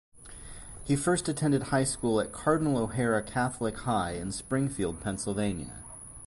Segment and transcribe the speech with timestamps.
[0.83, 5.83] He first attended high school at Cardinal O'Hara Catholic High in Springfield, Pennsylvania.